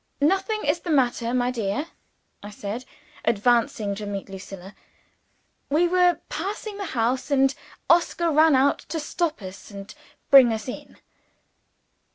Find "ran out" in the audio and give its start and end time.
8.31-8.79